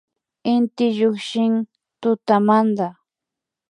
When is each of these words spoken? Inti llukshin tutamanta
Inti 0.53 0.85
llukshin 0.97 1.53
tutamanta 2.01 2.87